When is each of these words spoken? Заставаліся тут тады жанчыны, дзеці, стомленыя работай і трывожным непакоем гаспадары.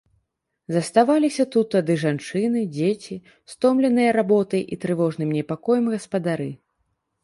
Заставаліся 0.75 1.45
тут 1.57 1.67
тады 1.75 1.97
жанчыны, 2.05 2.65
дзеці, 2.79 3.21
стомленыя 3.55 4.09
работай 4.21 4.61
і 4.77 4.83
трывожным 4.85 5.29
непакоем 5.39 5.85
гаспадары. 5.99 6.55